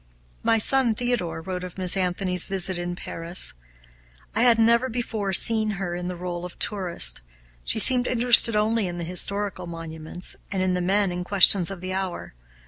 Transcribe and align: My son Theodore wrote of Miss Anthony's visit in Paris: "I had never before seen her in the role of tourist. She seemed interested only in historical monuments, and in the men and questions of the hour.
My 0.41 0.57
son 0.57 0.95
Theodore 0.95 1.41
wrote 1.43 1.63
of 1.63 1.77
Miss 1.77 1.95
Anthony's 1.95 2.45
visit 2.45 2.75
in 2.75 2.95
Paris: 2.95 3.53
"I 4.33 4.41
had 4.41 4.57
never 4.57 4.89
before 4.89 5.31
seen 5.31 5.69
her 5.77 5.93
in 5.93 6.07
the 6.07 6.15
role 6.15 6.43
of 6.43 6.57
tourist. 6.57 7.21
She 7.63 7.77
seemed 7.77 8.07
interested 8.07 8.55
only 8.55 8.87
in 8.87 8.99
historical 8.99 9.67
monuments, 9.67 10.35
and 10.51 10.63
in 10.63 10.73
the 10.73 10.81
men 10.81 11.11
and 11.11 11.23
questions 11.23 11.69
of 11.69 11.81
the 11.81 11.93
hour. 11.93 12.33